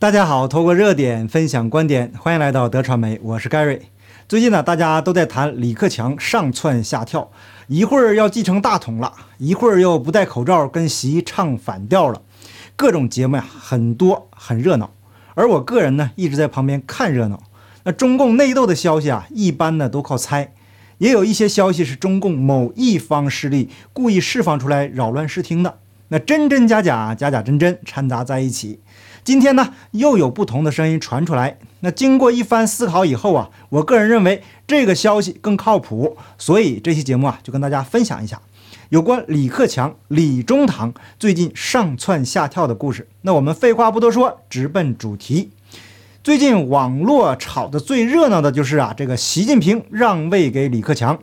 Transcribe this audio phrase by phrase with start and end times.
[0.00, 3.90] 大家好，透过热点分享观点，欢迎来到德传媒，我是盖瑞。
[4.28, 7.32] 最近呢，大家都在谈李克强上窜下跳，
[7.66, 12.22] 一会儿要继承大统了，一会儿又不戴口罩跟习唱反调了，
[12.76, 14.92] 各种节目呀很多，很热闹。
[15.34, 17.42] 而我个人呢，一直在旁边看热闹。
[17.82, 20.52] 那中共内斗的消息啊，一般呢都靠猜，
[20.98, 25.80] 也有一些消息是中共某一方势力故意释放出来扰乱视听的。
[26.10, 28.78] 那真真假假，假假真真掺杂在一起。
[29.24, 31.58] 今天呢，又有不同的声音传出来。
[31.80, 38.40] 那经过一番思考以后啊，我个人认为这个消息更靠谱，所以这期节目啊，就跟大家分享一下
[38.88, 43.06] 有关李克强、李中堂最近上蹿下跳的故事。
[43.22, 45.50] 那我们废话不多说，直奔主题。
[46.24, 51.18] 最近网络炒的最热闹的就是啊，这个习近平让位给李克强。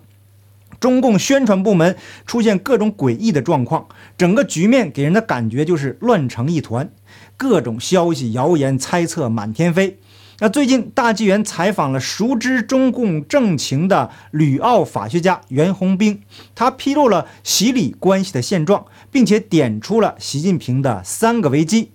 [0.79, 6.89] 中共宣传部门出现各种诡异的状况，整个局面给人的感觉就是乱成一团，
[7.37, 9.99] 各种消息、谣言、猜测满天飞。
[10.39, 16.21] 那最近大纪元采访了熟知中共政情的吕奥法学家袁宏兵，
[16.53, 21.91] 他披露了习李关系的现状，并且点出了习近平的三个危机。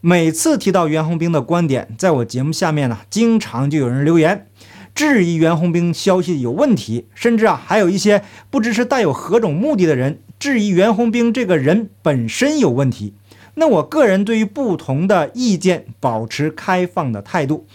[0.00, 4.46] 每次提到袁宏兵的观点，在我节目下面呢，经常就有人留言。
[4.94, 13.14] 质疑袁宏兵消息有问题，甚至啊，还有一些不知是带有何种目的的人质疑袁宏兵这个人本身有问题。
[13.56, 17.66] 那我个人对于不同的意见保持开放的态度，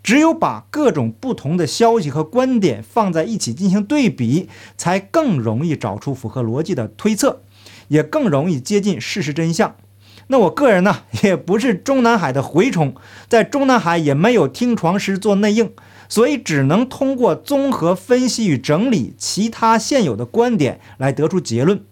[0.00, 7.42] 只有把各种不同的消息和观点放在一起进行对比，才更容易找出符合逻辑的推测，
[7.88, 9.74] 也更容易接近事实真相。
[10.28, 12.94] 那我个人呢，也不是中南海的蛔虫，
[13.28, 15.72] 在中南海也没有听床师做内应。
[16.10, 21.82] 所以只能通过综合分析与整理其他现有的观点来得出结论。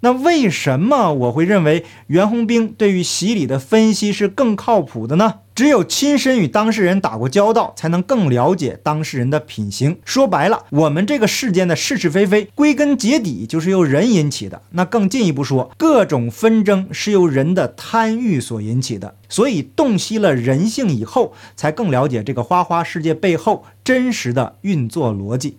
[0.00, 5.40] 那为什么我会认为袁宏兵对于洗礼的分析是更靠谱的呢？
[5.56, 9.98] 只有亲身与当事人打过交道，才能更了解当事人的品行。
[10.04, 14.62] 说白了，我们这个世间的是是非非，归根结底就是由人引起的。
[14.70, 19.16] 那更进一步说，各种纷争是由人的贪欲所引起的。
[19.28, 25.58] 所以洞悉了人性以后，才更了解这个花花世界背后真实的运作逻辑。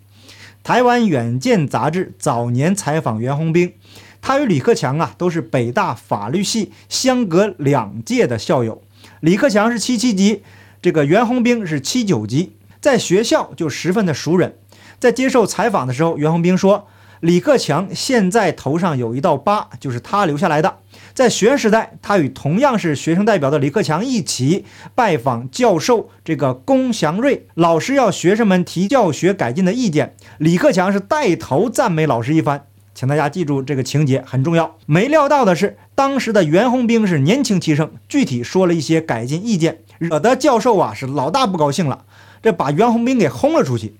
[0.62, 3.74] 台湾远见杂志早年采访袁宏兵。
[4.22, 8.82] 他与李克强啊都是北大法律系相隔两届的校友，
[9.20, 10.42] 李克强是七七级，
[10.82, 14.56] 这个袁宏兵是七九级，在学校就十分的熟人。
[14.98, 16.86] 在接受采访的时候，袁宏兵说，
[17.20, 20.76] 李克强现在头上有一道疤，就是他留下来的。
[21.14, 24.64] 在学生时代，他与同样是学生代表的李克强一起
[24.94, 32.66] 拜访教授这个龚祥瑞老师，要学生们提教学改进的意见，李克强是带头赞美老师一番。
[33.00, 34.76] 请大家记住这个情节很重要。
[34.84, 42.04] 没料到的是，当时的袁宏兵是年轻气盛，具体说了一些改进意见，惹得教授啊是老大不高兴了，
[42.42, 43.94] 这把袁宏兵给轰了出去。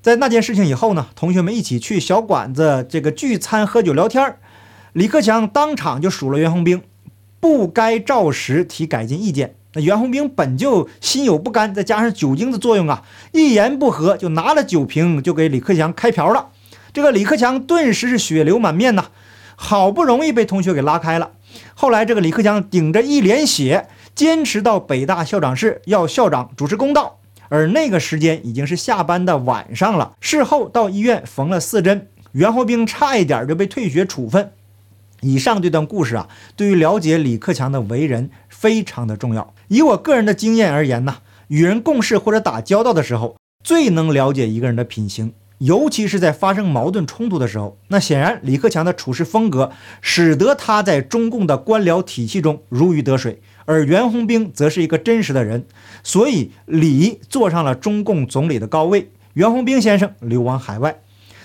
[0.00, 4.34] 在那件事情以后呢，同学们一起去小馆子这个聚餐喝酒聊天
[4.92, 6.82] 李克强当场就数了袁宏兵，
[7.38, 9.54] 不该照实提改进意见。
[9.74, 16.48] 那袁宏兵本就心有不甘，再加上酒精的作用啊，一言不合就拿了酒瓶就给李克强开瓢了。
[16.92, 19.06] 这个李克强顿时是血流满面呐，
[19.56, 21.30] 好不容易被同学给拉开了。
[21.74, 27.18] 后来这个李克强顶着一脸血，坚持到北大校长室要校长主持公道。
[27.48, 30.14] 而那个时间已经是下班的晚上了。
[30.20, 34.52] 事后到医院缝了四针，袁宏兵差一点就被退学处分。
[35.20, 39.54] 以上这段故事啊，对于了解李克强的为人非常的重要。
[39.68, 45.34] 以我个人的经验而言呢，与人共事或者打交道的时候，最能了解一个人的品行。
[45.62, 55.64] 尤其是在发生矛盾冲突的时候，那显然李克强的处事风格使得他在中共的官僚体系中如鱼得水，而袁宏兵则是一个真实的人，
[56.02, 61.00] 所以李坐上了中共总理的高位，袁宏兵先生流亡海外。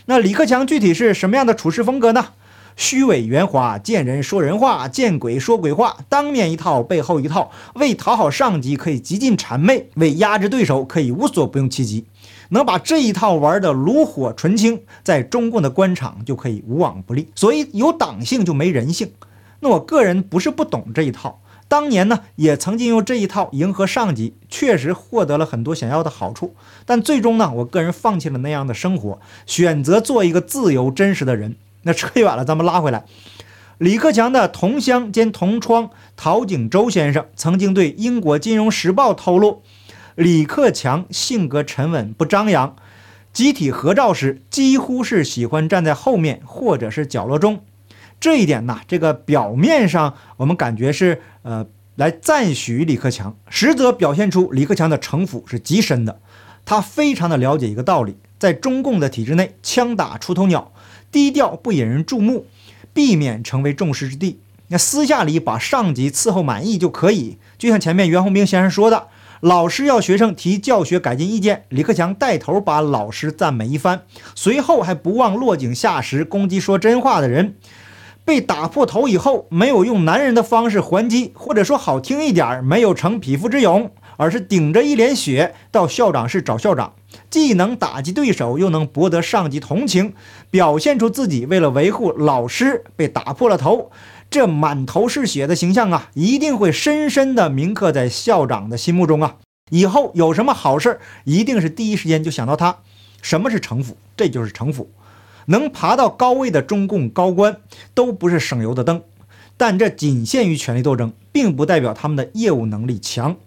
[0.08, 2.30] 那李克强具体是什么样的处事风格呢？
[2.76, 12.06] 虚伪圆滑，见人说人话，见鬼说鬼话，当面一套，背后一套，为讨好上级可以极尽谄媚，为压制对手可以无所不用其极。
[12.50, 17.30] 能把这一套玩的炉火纯青，在中共的官场就可以无往不利。
[17.36, 19.12] 所以有党性就没人性。
[19.60, 26.54] 那我个人不是不懂这一套，当年呢也曾经用这一套迎合上级，确实获得了很多想要的好处。
[26.86, 31.56] 但最终呢，我个人放弃了那样的生活，选择做一个自由真实的人。
[31.82, 33.06] 那扯远了，咱们拉回来。
[33.80, 39.62] 李克强的同乡兼同窗陶景洲先生曾经对英国《金融时报》透露。
[40.18, 42.76] 李克强性格沉稳，不张扬。
[43.32, 47.62] 集体合照时，几乎是喜欢站在后面或者是角落中。
[48.20, 51.68] 这一点呢，这个表面上我们感觉是呃
[51.98, 56.20] 来赞许李克强，实则表现出李克强的城府是极深的。
[56.66, 60.72] 他非常的了解一个道理，在中共的体制内，枪打出头鸟，
[61.12, 62.48] 低调不引人注目，
[62.92, 64.40] 避免成为众矢之的。
[64.70, 67.38] 那私下里把上级伺候满意就可以。
[67.60, 69.10] 就像前面袁宏兵先生说的，
[69.42, 74.02] 老师要学生提教学改进意见，李克强带头把老师赞美一番，
[74.34, 77.56] 随后还不忘落井下石，攻击说真话的人。
[78.26, 86.94] 被打破头以后，没有用男人的方式还击，或者说好听一点，没有逞匹夫之勇，而是顶着一脸血到校长室找校长，
[87.30, 90.14] 既能打击对手，又能博得上级同情，
[90.50, 93.92] 表现出自己为了维护老师被打破了头，
[94.30, 99.38] 这满头是血的形象啊，一定会深深的铭刻在校长的心目中啊。
[99.70, 102.78] 以后有什么好事儿一定是第一时间就想到他。
[103.22, 103.98] 什么是城府？
[104.16, 104.92] 这就是城府。
[105.48, 107.58] 能爬到高位的中共高官
[107.94, 109.02] 都不是省油的灯，
[109.56, 113.38] 但这仅限于权力斗争，并不代表他们的业务能力强。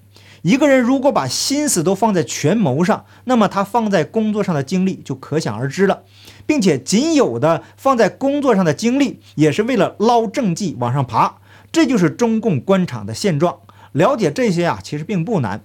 [0.43, 6.05] 一个人如果把心思都放在权谋上，那么他放在工作上的精力就可想而知了，
[6.51, 11.37] 并且仅有的放在工作上的精力也是为了捞政绩往上爬。
[11.71, 13.61] 这就是中共官场的现状。
[13.93, 15.63] 了解这些啊，其实并不难，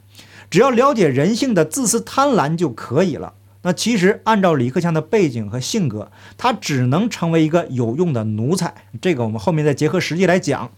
[0.52, 3.34] 只要了解人性的自私贪婪就可以了。
[3.64, 8.76] 那其实按照李克强的背景和性格，他只能成为一个有用的奴才。
[9.02, 10.70] 这个我们后面再结合实际来讲。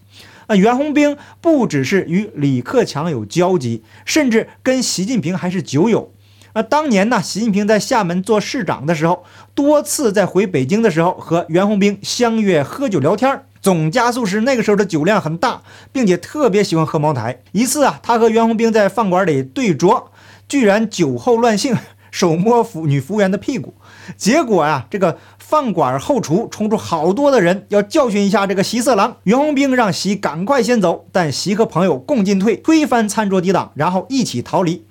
[0.48, 6.14] 那袁宏兵不只是与李克强有交集，甚至跟习近平还是酒友。
[6.54, 9.24] 那当年呢，习近平在厦门做市长的时候，
[9.54, 13.44] 多次在回北京的时候和袁宏兵相约喝酒聊天。
[13.62, 15.62] 总加速师那个时候的酒量很大，
[15.92, 17.42] 并且特别喜欢喝茅台。
[17.52, 20.06] 一次啊，他和袁宏兵在饭馆里对酌，
[20.48, 21.76] 居然酒后乱性。
[22.10, 23.76] 手摸服女服务员的屁股，
[24.16, 29.18] 结果啊，这个饭馆后厨冲出好多的人，要教训一下这个习色狼。
[29.24, 34.87] 袁宏兵让习赶快先走，但习和朋友共进退，推翻餐桌抵挡，然后一起逃离。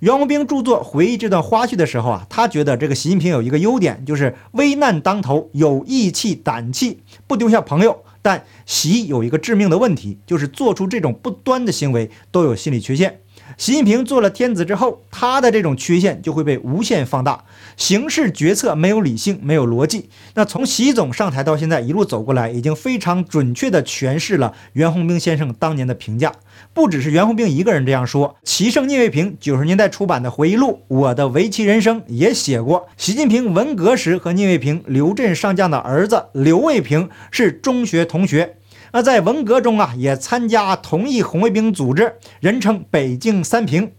[0.00, 8.04] 袁宏兵著作回忆这段花絮的时候啊，他觉得这个习近平有一个优点，就是危难当头有义气、胆气，不丢下朋友。
[8.22, 13.20] 但习有一个致命的问题，就是做出这种不端的行为都有心理缺陷。
[13.58, 17.44] 习近平做了天子之后，他的这种缺陷就会被无限放大，
[17.76, 20.08] 行事决策没有理性，没有逻辑。
[20.34, 26.32] 那从习总上台到现在一路走过来，已经非常准确地诠释了袁宏兵先生当年的评价。
[26.72, 38.54] 不只是袁宏兵一个人这样说，齐胜聂卫平九十年代出版的回忆录《我的围棋人生》也写过，习近平文革时和聂卫平、刘震上将的儿子刘卫平是中学同学。
[38.92, 43.92] 那在文革中啊，也参加同一红卫兵组织，人称北京三平。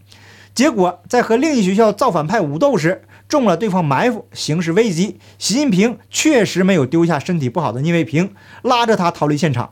[0.52, 5.18] 结果在和另一学校造反派武斗时，中了对方埋伏，形势危急。
[5.38, 9.70] 习近平确实没有丢下身体不好的聂卫平，拉着他逃离现场。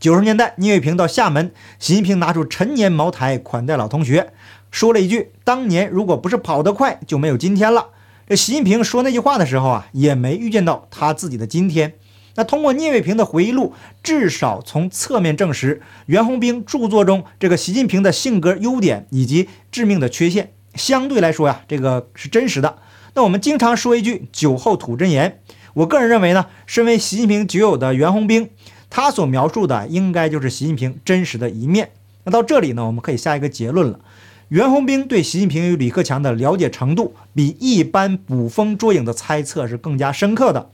[0.00, 4.32] 九十年代，聂卫平到厦门，习近平拿出陈年茅台款待老同学，
[4.70, 7.90] 说了一句：“当年如果不是跑得快，就没有今天了。”
[8.28, 11.94] 这习近平说那句话的时候啊，也没预见到他自己的今天。
[12.36, 13.72] 那通过聂卫平的回忆录，
[14.02, 22.78] 至少从侧面证实袁宏兵著作中这个习近平的性格优点以及致命的缺陷，相对来说呀，这个是真实的。
[23.14, 25.38] 那我们经常说一句“酒后吐真言”，
[25.74, 28.50] 我个人认为呢，身为习近平酒友的袁宏兵，
[28.90, 31.90] 他所描述的应该就是习近平真实的一面。
[32.24, 34.00] 那到这里呢，我们可以下一个结论了：
[34.48, 40.70] 袁宏兵对习近平与李克强的了解程度，比一般捕风捉影的猜测是更加深刻的。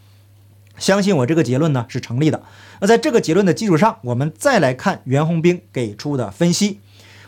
[0.81, 2.43] 相信我，这个结论呢是成立的。
[2.81, 6.81] 那在这个结论的基础上，我们再来看袁宏兵给出的分析。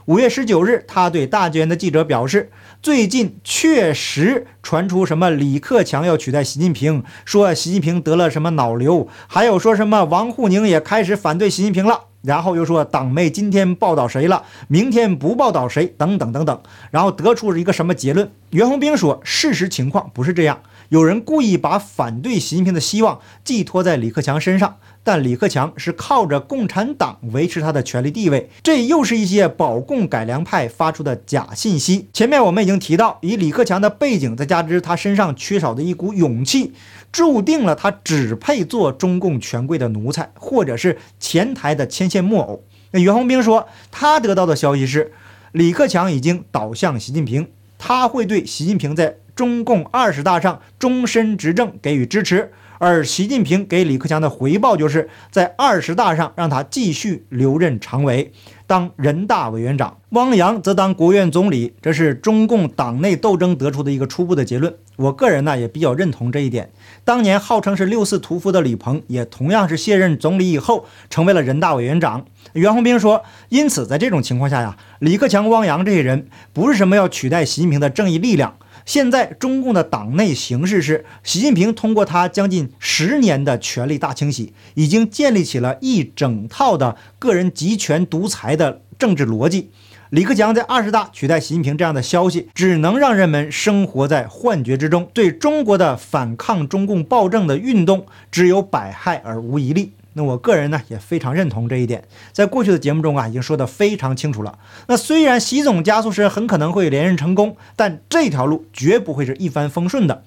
[0.07, 2.51] 五月十九日，他对大纪元的记者表示，
[2.83, 12.07] 最近确实传出什么李克强要取代习近平，说习近平得了什么脑瘤，还有说什么王沪宁也开始反对习近平了。
[12.23, 16.63] 然后又说党媒今天报道谁了，明天不报道谁，等等等等。
[16.91, 18.31] 然后得出了一个什么结论？
[18.51, 20.63] 袁宏兵说，事实情况不是这样。
[20.93, 32.09] 有人故意把反对习近平的希望寄托在李克强身上，但李克强是靠着共产党维持他的权力地位，这又是一些保共改良派发出的假信息。
[32.13, 36.75] 前面我们已经提到，以李克强的背景，再加之他身上缺少的一股勇气，
[37.11, 42.65] 注定了他只配做中共权贵的奴才，或者是前台的牵线木偶。
[42.91, 45.13] 那袁宏兵说，他得到的消息是，
[45.53, 49.17] 李克强已经倒向习近平，他会对习近平在。
[49.35, 58.33] 中共二十大上终身执政给予支持，而习近平给李克强的回报就是在二十大上让他继续留任常委。
[58.67, 61.75] 当人大委员长，汪洋则当国务院总理。
[61.83, 64.75] 这是中共党内斗争得出的一个初步的结论。
[64.97, 66.71] 我个人呢也比较认同这一点。
[67.05, 72.25] 当年号称是六四屠夫的李鹏，也同样是卸任总理以后成为了人大委员长。
[72.55, 78.57] 袁宏兵说，因此在这种情况下呀，李克强、汪洋这些人不是什么要取代习近平的正义力量。
[78.85, 89.71] 现在中共的党内形势是，习近平通过他将近十年的权力大清洗，已经建立起了一整套的个人集权独裁的政治逻辑。
[90.11, 99.93] 李克强在二十大取代习近平这样的消息，只能让人们生活在幻觉之中，对中国的反抗中共暴政的运动只有百害而无一利。
[100.15, 104.59] 那我个人呢也非常认同这一点，在过去的节目中啊已经说得非常清楚了。
[104.89, 110.25] 那虽然习总加速师很可能会连任成功，但这条路绝不会是一帆风顺的。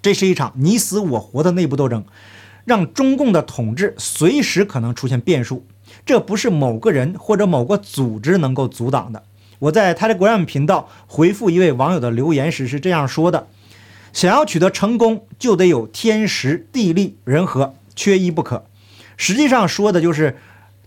[0.00, 2.04] 这是一场你死我活的内部斗争，
[2.64, 5.64] 让中共的统治随时可能出现变数。
[6.04, 9.22] 这不是某个人或者某个组织能够阻挡的。
[9.60, 13.48] 我在 Telegram 频道回复一位网友的留言时是这样说的：
[14.12, 18.66] 想要取得成功，就得有天时地利人和，缺一不可。
[19.18, 20.38] 实际上说的就是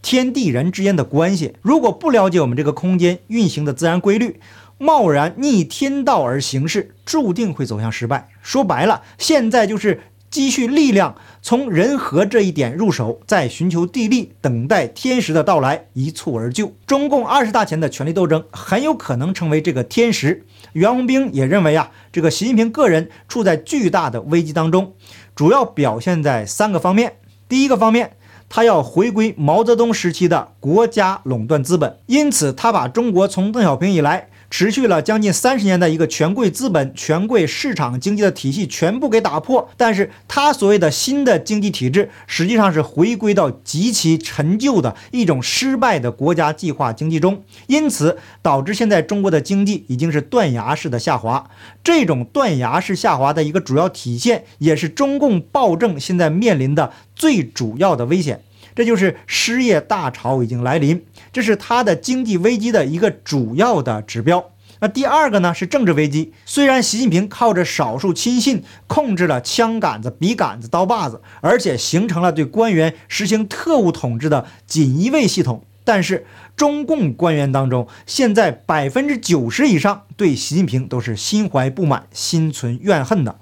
[0.01, 1.53] 天地人之间的关系。
[1.61, 4.39] 如果不了解我们这个空间运行的自然规律，
[4.79, 8.29] 贸然逆天道而行事，注定会走向失败。
[8.41, 16.73] 说白了，现在就是积蓄力量，从人和这一点入手，再寻求地利，等待天时的到来，一蹴而就。
[16.87, 20.45] 中共二十大前的权力斗争很有可能成为这个天时。
[20.73, 24.93] 袁宏兵也认为啊，这个习近平个人处在巨大的危机当中，
[25.35, 27.17] 主要表现在三个方面。
[27.47, 28.13] 第一个方面。
[28.53, 39.69] 他要回归毛泽东时期的国家垄断资本，因此他把中国从邓小平以来持续了将近三十年的一个权贵资本、权贵市场经济的体系全部给打破。
[39.77, 51.49] 但是他所谓的新的经济体制，实际上是回归到极其陈旧的一种失败的国家计划经济中，因此导致现在中国的经济已经是断崖式的下滑。
[51.81, 58.41] 这种断崖式下滑的一个主要体现，也是中共暴政现在面临的最主要的危险。
[58.75, 64.51] 这就是失业大潮已经来临，这是他的经济危机的一个主要的指标。
[64.79, 66.33] 那第二个呢是政治危机。
[66.43, 76.25] 虽然习近平靠着少数亲信控制了枪杆子、笔杆子、刀把子，而且形成了对官员实行特务统治的锦衣卫系统，但是
[76.55, 83.37] 中共官员当中，现在百分之九十以上对习近平都是心怀不满、心存怨恨的。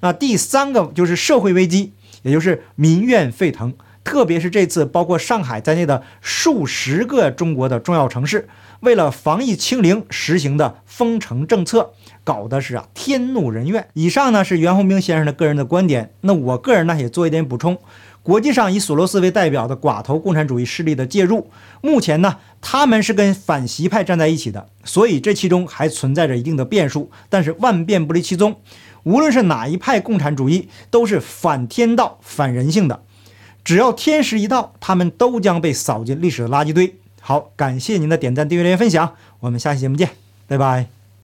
[0.00, 3.72] 那第三个就是社会危机，也就是民怨沸腾。
[4.04, 8.48] 特别是这次，包括上海在内的数十个中国的重要城市，
[8.80, 11.92] 为了防疫清零实行的封城政策，
[12.24, 13.88] 搞的是啊天怒人怨。
[13.94, 17.78] 以上呢是袁宏兵先生的个人的观点，那我个人呢也做一点补充。
[18.24, 27.10] 国际上以索罗斯为代表的寡头共产主义势力的介入，目前呢他们是跟反习派站在一起的，所以这其中还存在着一定的变数。
[27.28, 28.60] 但是万变不离其宗，
[29.02, 33.02] 无论是哪一派共产主义，都是反天道、反人性的。
[33.64, 36.96] 只要天时一到，他们都将被扫进历史的垃圾堆。
[37.20, 40.10] 好，感谢您的点赞、订阅、留言、分享，我们下期节目见，
[40.46, 41.01] 拜拜。